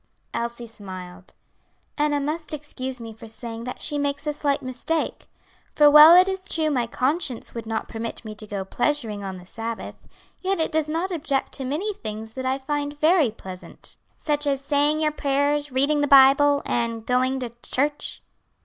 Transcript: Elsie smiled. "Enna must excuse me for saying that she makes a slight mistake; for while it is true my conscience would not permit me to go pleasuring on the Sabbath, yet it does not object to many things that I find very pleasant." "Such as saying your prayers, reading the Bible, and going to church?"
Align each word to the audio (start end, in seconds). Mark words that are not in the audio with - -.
Elsie 0.33 0.65
smiled. 0.65 1.35
"Enna 1.95 2.19
must 2.19 2.55
excuse 2.55 2.99
me 2.99 3.13
for 3.13 3.27
saying 3.27 3.65
that 3.65 3.83
she 3.83 3.99
makes 3.99 4.25
a 4.25 4.33
slight 4.33 4.63
mistake; 4.63 5.27
for 5.75 5.91
while 5.91 6.15
it 6.15 6.27
is 6.27 6.47
true 6.49 6.71
my 6.71 6.87
conscience 6.87 7.53
would 7.53 7.67
not 7.67 7.87
permit 7.87 8.25
me 8.25 8.33
to 8.33 8.47
go 8.47 8.65
pleasuring 8.65 9.23
on 9.23 9.37
the 9.37 9.45
Sabbath, 9.45 9.93
yet 10.41 10.59
it 10.59 10.71
does 10.71 10.89
not 10.89 11.11
object 11.11 11.51
to 11.51 11.65
many 11.65 11.93
things 11.93 12.33
that 12.33 12.47
I 12.47 12.57
find 12.57 12.99
very 12.99 13.29
pleasant." 13.29 13.95
"Such 14.17 14.47
as 14.47 14.59
saying 14.59 14.99
your 15.01 15.11
prayers, 15.11 15.71
reading 15.71 16.01
the 16.01 16.07
Bible, 16.07 16.63
and 16.65 17.05
going 17.05 17.39
to 17.41 17.49
church?" 17.61 18.23